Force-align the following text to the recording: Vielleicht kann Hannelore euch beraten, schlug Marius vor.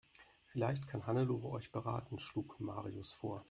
Vielleicht 0.45 0.87
kann 0.87 1.05
Hannelore 1.05 1.47
euch 1.49 1.71
beraten, 1.71 2.17
schlug 2.17 2.59
Marius 2.59 3.13
vor. 3.13 3.39